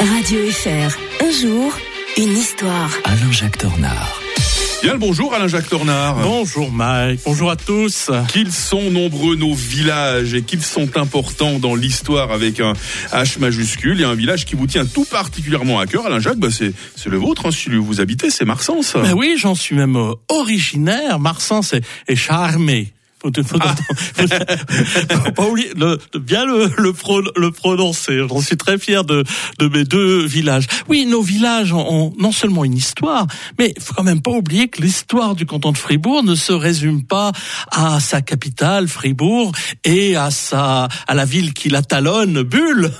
Radio 0.00 0.50
FR, 0.50 0.96
un 1.22 1.30
jour, 1.30 1.76
une 2.16 2.32
histoire. 2.32 2.90
Alain-Jacques 3.04 3.58
Tornard. 3.58 4.20
Bien 4.82 4.94
le 4.94 4.98
bonjour 4.98 5.34
Alain-Jacques 5.34 5.68
Tornard. 5.68 6.16
Bonjour 6.22 6.72
Mike, 6.72 7.20
bonjour 7.26 7.50
à 7.50 7.56
tous. 7.56 8.10
Qu'ils 8.28 8.52
sont 8.52 8.90
nombreux 8.90 9.36
nos 9.36 9.52
villages 9.52 10.32
et 10.32 10.42
qu'ils 10.42 10.62
sont 10.62 10.96
importants 10.96 11.58
dans 11.58 11.74
l'histoire 11.74 12.32
avec 12.32 12.58
un 12.58 12.72
H 13.12 13.38
majuscule 13.38 14.00
et 14.00 14.04
un 14.04 14.14
village 14.14 14.46
qui 14.46 14.56
vous 14.56 14.66
tient 14.66 14.86
tout 14.86 15.04
particulièrement 15.04 15.78
à 15.78 15.86
cœur. 15.86 16.06
Alain-Jacques, 16.06 16.38
bah 16.38 16.48
c'est, 16.50 16.72
c'est 16.96 17.10
le 17.10 17.18
vôtre, 17.18 17.46
hein, 17.46 17.50
celui 17.50 17.76
où 17.76 17.84
vous 17.84 18.00
habitez, 18.00 18.30
c'est 18.30 18.46
Marsens. 18.46 18.94
Ben 18.94 19.12
oui, 19.12 19.34
j'en 19.38 19.54
suis 19.54 19.76
même 19.76 19.96
euh, 19.96 20.14
originaire. 20.28 21.18
Marsens 21.18 21.74
est, 21.74 21.84
est 22.08 22.16
charmé. 22.16 22.94
Faut, 23.22 23.30
faut, 23.44 23.58
ah. 23.60 23.74
faut, 25.24 25.32
pas 25.32 25.48
oublier 25.48 25.70
le, 25.76 25.98
bien 26.18 26.44
le, 26.44 26.68
le, 26.76 26.92
pro, 26.92 27.20
le 27.20 27.50
prononcer. 27.52 28.18
J'en 28.28 28.40
suis 28.40 28.56
très 28.56 28.78
fier 28.78 29.04
de, 29.04 29.22
de 29.60 29.68
mes 29.68 29.84
deux 29.84 30.26
villages. 30.26 30.66
Oui, 30.88 31.06
nos 31.06 31.22
villages 31.22 31.72
ont 31.72 32.12
non 32.18 32.32
seulement 32.32 32.64
une 32.64 32.76
histoire, 32.76 33.28
mais 33.60 33.74
faut 33.78 33.94
quand 33.94 34.02
même 34.02 34.22
pas 34.22 34.32
oublier 34.32 34.66
que 34.68 34.82
l'histoire 34.82 35.36
du 35.36 35.46
canton 35.46 35.70
de 35.70 35.78
Fribourg 35.78 36.24
ne 36.24 36.34
se 36.34 36.52
résume 36.52 37.04
pas 37.04 37.30
à 37.70 38.00
sa 38.00 38.22
capitale, 38.22 38.88
Fribourg, 38.88 39.52
et 39.84 40.16
à 40.16 40.30
sa 40.32 40.88
à 41.06 41.14
la 41.14 41.24
ville 41.24 41.54
qui 41.54 41.68
la 41.68 41.82
talonne, 41.82 42.42
Bulle. 42.42 42.90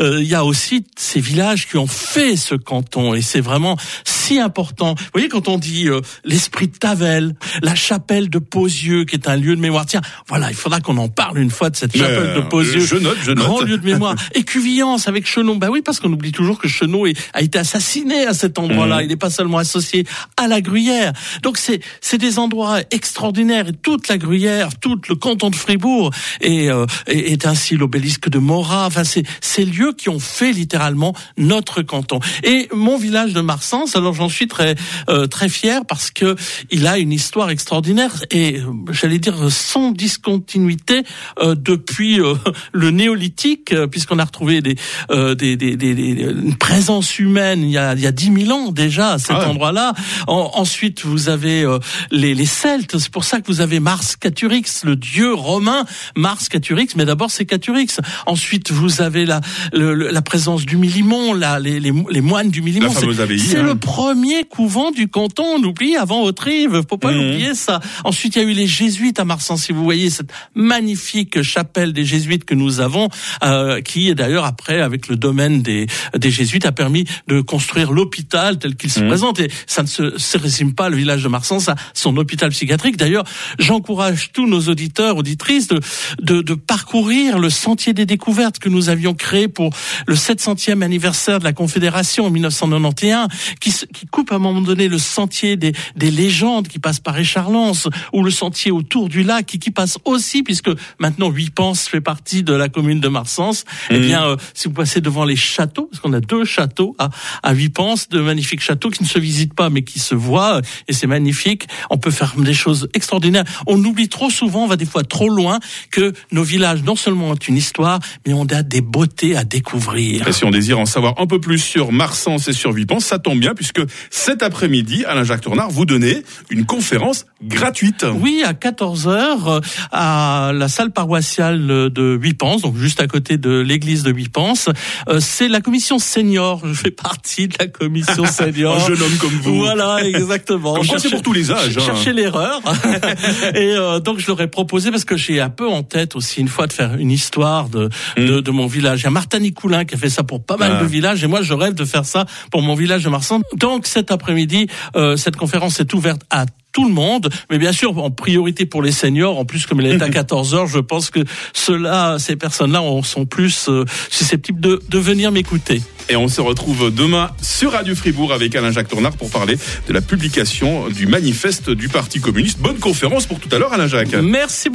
Euh, 0.00 0.20
il 0.20 0.28
y 0.28 0.34
a 0.34 0.44
aussi 0.44 0.84
ces 0.96 1.20
villages 1.20 1.68
qui 1.68 1.76
ont 1.76 1.86
fait 1.86 2.36
ce 2.36 2.54
canton, 2.54 3.14
et 3.14 3.22
c'est 3.22 3.40
vraiment 3.40 3.76
si 4.04 4.38
important. 4.38 4.94
Vous 4.94 5.04
voyez, 5.12 5.28
quand 5.28 5.48
on 5.48 5.58
dit 5.58 5.88
euh, 5.88 6.00
l'esprit 6.24 6.68
de 6.68 6.76
Tavel, 6.76 7.34
la 7.62 7.74
chapelle 7.74 8.28
de 8.28 8.38
Posieux, 8.38 9.04
qui 9.04 9.16
est 9.16 9.28
un 9.28 9.36
lieu 9.36 9.56
de 9.56 9.60
mémoire. 9.64 9.86
Tiens, 9.86 10.00
voilà, 10.28 10.50
il 10.50 10.56
faudra 10.56 10.80
qu'on 10.80 10.96
en 10.96 11.08
parle 11.08 11.38
une 11.38 11.50
fois 11.50 11.70
de 11.70 11.76
cette 11.76 11.96
chapelle 11.96 12.34
de 12.34 12.40
Posieux. 12.40 12.80
Je 12.80 12.96
note, 12.96 13.18
je 13.22 13.32
note. 13.32 13.44
Grand 13.44 13.60
lieu 13.60 13.78
de 13.78 13.84
mémoire. 13.84 14.14
Et 14.34 14.44
Cuvillance 14.44 15.08
avec 15.08 15.26
Chenon. 15.26 15.56
Bah 15.56 15.68
oui, 15.70 15.82
parce 15.82 16.00
qu'on 16.00 16.12
oublie 16.12 16.32
toujours 16.32 16.58
que 16.58 16.68
Chenon 16.68 17.04
a 17.32 17.42
été 17.42 17.58
assassiné 17.58 18.26
à 18.26 18.34
cet 18.34 18.58
endroit-là. 18.58 18.98
Mmh. 18.98 19.02
Il 19.02 19.08
n'est 19.08 19.16
pas 19.16 19.30
seulement 19.30 19.58
associé 19.58 20.06
à 20.36 20.46
la 20.46 20.60
Gruyère. 20.60 21.12
Donc 21.42 21.58
c'est 21.58 21.80
c'est 22.00 22.18
des 22.18 22.38
endroits 22.38 22.80
extraordinaires. 22.90 23.68
Et 23.68 23.72
toute 23.72 24.08
la 24.08 24.18
Gruyère, 24.18 24.78
tout 24.78 25.00
le 25.08 25.14
canton 25.14 25.50
de 25.50 25.56
Fribourg 25.56 26.10
est, 26.40 26.68
euh, 26.70 26.86
est 27.06 27.46
ainsi 27.46 27.76
l'obélisque 27.76 28.28
de 28.28 28.38
Morat. 28.38 28.86
Enfin, 28.86 29.04
c'est 29.04 29.24
ces 29.40 29.64
lieux 29.64 29.92
qui 29.92 30.08
ont 30.08 30.20
fait 30.20 30.52
littéralement 30.52 31.14
notre 31.36 31.82
canton. 31.82 32.20
Et 32.42 32.68
mon 32.72 32.96
village 32.98 33.32
de 33.32 33.40
Marsens, 33.40 33.96
alors 33.96 34.14
j'en 34.14 34.28
suis 34.28 34.48
très 34.48 34.74
euh, 35.08 35.26
très 35.26 35.48
fier 35.48 35.84
parce 35.86 36.10
que 36.10 36.36
il 36.70 36.86
a 36.86 36.98
une 36.98 37.12
histoire 37.12 37.50
extraordinaire 37.50 38.24
et 38.30 38.58
euh, 38.58 38.72
j'allais 38.90 39.18
dire 39.18 39.50
sans 39.54 39.92
discontinuité 39.92 41.02
euh, 41.38 41.54
depuis 41.54 42.20
euh, 42.20 42.34
le 42.72 42.90
néolithique, 42.90 43.72
euh, 43.72 43.86
puisqu'on 43.86 44.18
a 44.18 44.24
retrouvé 44.24 44.60
des, 44.60 44.76
des, 45.10 45.56
des, 45.56 45.76
des, 45.76 45.90
une 45.92 46.56
présence 46.56 47.18
humaine 47.18 47.62
il 47.62 47.70
y 47.70 47.78
a 47.78 47.94
il 47.94 48.00
y 48.00 48.06
a 48.06 48.12
10 48.12 48.46
000 48.46 48.50
ans 48.50 48.72
déjà 48.72 49.12
à 49.12 49.18
cet 49.18 49.36
ah 49.38 49.48
endroit-là. 49.48 49.94
En, 50.26 50.50
ensuite, 50.54 51.04
vous 51.04 51.28
avez 51.28 51.64
les, 52.10 52.34
les 52.34 52.46
Celtes. 52.46 52.98
C'est 52.98 53.10
pour 53.10 53.24
ça 53.24 53.40
que 53.40 53.46
vous 53.46 53.60
avez 53.60 53.80
Mars 53.80 54.16
Caturix, 54.16 54.84
le 54.84 54.96
dieu 54.96 55.32
romain 55.32 55.84
Mars 56.16 56.48
Caturix. 56.48 56.88
Mais 56.96 57.04
d'abord, 57.04 57.30
c'est 57.30 57.46
Caturix. 57.46 58.00
Ensuite, 58.26 58.72
vous 58.72 59.00
avez 59.00 59.24
la 59.24 59.40
le, 59.72 59.94
la 59.94 60.22
présence 60.22 60.64
du 60.64 60.76
Milimon, 60.76 61.34
là, 61.34 61.58
les, 61.58 61.80
les, 61.80 61.92
les 62.10 62.20
moines 62.20 62.50
du 62.50 62.62
Milimon. 62.62 62.90
C'est 62.92 63.58
hein. 63.58 63.62
le 63.62 63.74
premier 63.74 64.44
couvent 64.44 64.90
du 64.90 65.08
canton. 65.08 65.44
On 65.58 65.62
oublie 65.62 65.96
avant 65.96 66.22
Autrive. 66.22 66.82
Faut 66.88 66.98
pas 66.98 67.12
mmh. 67.12 67.16
l'oublier 67.16 67.54
ça. 67.54 67.80
Ensuite, 68.04 68.36
il 68.36 68.42
y 68.42 68.44
a 68.44 68.48
eu 68.48 68.52
les 68.52 68.66
jésuites 68.66 69.20
à 69.20 69.24
Si 69.44 69.72
vous 69.72 69.84
voyez 69.84 70.10
cette 70.10 70.32
magnifique 70.54 71.42
chapelle 71.42 71.92
des 71.92 72.04
jésuites 72.04 72.44
que 72.44 72.54
nous 72.54 72.80
avons, 72.80 73.08
euh, 73.42 73.80
qui 73.80 74.14
d'ailleurs 74.14 74.44
après 74.44 74.80
avec 74.80 75.08
le 75.08 75.16
domaine 75.16 75.62
des, 75.62 75.86
des 76.16 76.30
jésuites 76.30 76.66
a 76.66 76.72
permis 76.72 77.04
de 77.28 77.40
construire 77.40 77.92
l'hôpital 77.92 78.58
tel 78.58 78.76
qu'il 78.76 78.90
se 78.90 79.00
mmh. 79.00 79.08
présente. 79.08 79.40
Et 79.40 79.50
ça 79.66 79.82
ne 79.82 79.86
se, 79.86 80.18
se, 80.18 80.38
résume 80.38 80.74
pas 80.74 80.88
le 80.88 80.96
village 80.96 81.22
de 81.22 81.28
Marsens 81.28 81.68
à 81.68 81.76
son 81.92 82.16
hôpital 82.16 82.50
psychiatrique. 82.50 82.96
D'ailleurs, 82.96 83.24
j'encourage 83.58 84.30
tous 84.32 84.46
nos 84.46 84.62
auditeurs, 84.62 85.16
auditrices 85.16 85.68
de, 85.68 85.80
de, 86.20 86.40
de 86.40 86.54
parcourir 86.54 87.38
le 87.38 87.50
sentier 87.50 87.92
des 87.92 88.06
découvertes 88.06 88.58
que 88.58 88.68
nous 88.68 88.88
avions 88.88 89.14
créé 89.14 89.48
pour 89.48 89.70
le 90.06 90.14
700e 90.14 90.82
anniversaire 90.82 91.38
de 91.38 91.44
la 91.44 91.52
Confédération 91.52 92.26
en 92.26 92.30
1991, 92.30 93.28
qui, 93.60 93.72
qui 93.92 94.06
coupe 94.06 94.32
à 94.32 94.36
un 94.36 94.38
moment 94.38 94.60
donné 94.60 94.88
le 94.88 94.98
sentier 94.98 95.56
des, 95.56 95.72
des 95.96 96.10
légendes 96.10 96.68
qui 96.68 96.78
passe 96.78 97.00
par 97.00 97.18
Écharlens 97.18 97.88
ou 98.12 98.22
le 98.22 98.30
sentier 98.30 98.70
autour 98.70 99.08
du 99.08 99.22
lac 99.22 99.33
qui, 99.42 99.58
qui 99.58 99.70
passe 99.70 99.98
aussi 100.04 100.42
puisque 100.42 100.70
maintenant 100.98 101.30
Huipens 101.30 101.74
fait 101.74 102.00
partie 102.00 102.42
de 102.42 102.54
la 102.54 102.68
commune 102.68 103.00
de 103.00 103.08
Marsens. 103.08 103.64
Eh 103.90 103.94
mmh. 103.94 103.96
Eh 103.96 104.06
bien, 104.06 104.24
euh, 104.26 104.36
si 104.52 104.68
vous 104.68 104.74
passez 104.74 105.00
devant 105.00 105.24
les 105.24 105.36
châteaux, 105.36 105.88
parce 105.90 106.00
qu'on 106.00 106.12
a 106.12 106.20
deux 106.20 106.44
châteaux 106.44 106.94
à, 106.98 107.10
à 107.42 107.52
Huipens, 107.52 108.08
de 108.10 108.20
magnifiques 108.20 108.60
châteaux 108.60 108.90
qui 108.90 109.02
ne 109.02 109.08
se 109.08 109.18
visitent 109.18 109.54
pas 109.54 109.70
mais 109.70 109.82
qui 109.82 109.98
se 109.98 110.14
voient 110.14 110.60
et 110.88 110.92
c'est 110.92 111.06
magnifique. 111.06 111.66
On 111.90 111.98
peut 111.98 112.10
faire 112.10 112.34
des 112.36 112.54
choses 112.54 112.88
extraordinaires. 112.94 113.44
On 113.66 113.82
oublie 113.84 114.08
trop 114.08 114.30
souvent, 114.30 114.64
on 114.64 114.66
va 114.66 114.76
des 114.76 114.86
fois 114.86 115.04
trop 115.04 115.28
loin 115.28 115.58
que 115.90 116.12
nos 116.32 116.42
villages 116.42 116.82
non 116.82 116.96
seulement 116.96 117.30
ont 117.30 117.34
une 117.34 117.56
histoire, 117.56 118.00
mais 118.26 118.32
on 118.32 118.46
a 118.46 118.62
des 118.62 118.80
beautés 118.80 119.36
à 119.36 119.44
découvrir. 119.44 120.28
Et 120.28 120.32
si 120.32 120.44
on 120.44 120.50
désire 120.50 120.78
en 120.78 120.86
savoir 120.86 121.14
un 121.18 121.26
peu 121.26 121.40
plus 121.40 121.58
sur 121.58 121.92
Marsens 121.92 122.48
et 122.48 122.52
sur 122.52 122.72
Huipens, 122.72 123.00
ça 123.00 123.18
tombe 123.18 123.38
bien 123.38 123.54
puisque 123.54 123.82
cet 124.10 124.42
après-midi, 124.42 125.04
Alain 125.04 125.24
Jacques 125.24 125.42
Tournard, 125.42 125.70
vous 125.70 125.86
donnez 125.86 126.22
une 126.50 126.66
conférence 126.66 127.26
gratuite. 127.42 128.04
Oui, 128.20 128.42
à 128.44 128.52
14h 128.52 129.23
euh, 129.24 129.60
à 129.92 130.52
la 130.54 130.68
salle 130.68 130.90
paroissiale 130.90 131.90
de 131.90 132.18
Huipens, 132.20 132.62
donc 132.62 132.76
juste 132.76 133.00
à 133.00 133.06
côté 133.06 133.36
de 133.36 133.60
l'église 133.60 134.02
de 134.02 134.12
Huipens. 134.12 134.68
Euh, 135.08 135.20
c'est 135.20 135.48
la 135.48 135.60
commission 135.60 135.98
senior. 135.98 136.60
Je 136.64 136.74
fais 136.74 136.90
partie 136.90 137.48
de 137.48 137.54
la 137.58 137.66
commission 137.66 138.24
senior. 138.26 138.76
Un 138.76 138.86
jeune 138.86 139.02
homme 139.02 139.16
comme 139.18 139.38
vous. 139.42 139.56
Voilà, 139.56 140.04
exactement. 140.04 140.74
Comme 140.84 140.98
c'est 140.98 141.10
pour 141.10 141.22
tous 141.22 141.32
les 141.32 141.50
âges. 141.50 141.76
Hein. 141.76 141.84
Chercher 141.84 142.12
l'erreur. 142.12 142.60
et 143.54 143.74
euh, 143.76 144.00
donc 144.00 144.18
je 144.18 144.26
leur 144.26 144.40
ai 144.40 144.48
proposé 144.48 144.90
parce 144.90 145.04
que 145.04 145.16
j'ai 145.16 145.40
un 145.40 145.50
peu 145.50 145.68
en 145.68 145.82
tête 145.82 146.16
aussi 146.16 146.40
une 146.40 146.48
fois 146.48 146.66
de 146.66 146.72
faire 146.72 146.94
une 146.94 147.10
histoire 147.10 147.68
de 147.68 147.88
mm. 148.16 148.24
de, 148.24 148.40
de, 148.40 148.50
mon 148.50 148.66
village. 148.66 149.00
Il 149.00 149.04
y 149.04 149.06
a 149.06 149.10
Martin 149.10 149.40
Nicoulin 149.40 149.84
qui 149.84 149.94
a 149.94 149.98
fait 149.98 150.10
ça 150.10 150.22
pour 150.22 150.44
pas 150.44 150.56
mal 150.56 150.76
ah. 150.76 150.82
de 150.82 150.86
villages 150.86 151.22
et 151.24 151.26
moi 151.26 151.42
je 151.42 151.54
rêve 151.54 151.74
de 151.74 151.84
faire 151.84 152.04
ça 152.04 152.26
pour 152.50 152.62
mon 152.62 152.74
village 152.74 153.04
de 153.04 153.08
Marsan. 153.08 153.40
Donc 153.56 153.86
cet 153.86 154.10
après-midi, 154.10 154.68
euh, 154.96 155.16
cette 155.16 155.36
conférence 155.36 155.80
est 155.80 155.92
ouverte 155.94 156.22
à 156.30 156.46
tout 156.74 156.86
le 156.86 156.92
monde, 156.92 157.30
mais 157.50 157.56
bien 157.56 157.72
sûr 157.72 157.96
en 157.96 158.10
priorité 158.10 158.66
pour 158.66 158.82
les 158.82 158.92
seniors. 158.92 159.38
En 159.38 159.46
plus, 159.46 159.64
comme 159.64 159.80
il 159.80 159.86
est 159.86 160.02
à 160.02 160.08
14 160.10 160.54
heures, 160.54 160.66
je 160.66 160.80
pense 160.80 161.08
que 161.08 161.20
ceux-là, 161.54 162.18
ces 162.18 162.36
personnes-là, 162.36 162.82
sont 163.02 163.24
plus 163.24 163.68
euh, 163.68 163.84
susceptibles 164.10 164.60
de, 164.60 164.82
de 164.88 164.98
venir 164.98 165.32
m'écouter. 165.32 165.80
Et 166.10 166.16
on 166.16 166.28
se 166.28 166.40
retrouve 166.40 166.94
demain 166.94 167.30
sur 167.40 167.72
Radio 167.72 167.94
Fribourg 167.94 168.32
avec 168.32 168.54
Alain-Jacques 168.54 168.88
Tournard 168.88 169.16
pour 169.16 169.30
parler 169.30 169.56
de 169.88 169.92
la 169.92 170.02
publication 170.02 170.88
du 170.88 171.06
manifeste 171.06 171.70
du 171.70 171.88
Parti 171.88 172.20
communiste. 172.20 172.58
Bonne 172.58 172.78
conférence 172.78 173.24
pour 173.26 173.40
tout 173.40 173.48
à 173.52 173.58
l'heure, 173.58 173.72
Alain-Jacques. 173.72 174.14
Merci 174.22 174.68
beaucoup. 174.68 174.72